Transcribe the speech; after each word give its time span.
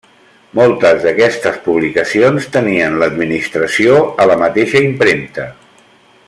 Moltes 0.59 1.03
d'aquestes 1.07 1.59
publicacions 1.67 2.47
tenien 2.57 2.97
l'administració 3.03 4.01
a 4.25 4.29
la 4.33 4.39
mateixa 4.45 4.83
impremta. 4.91 5.47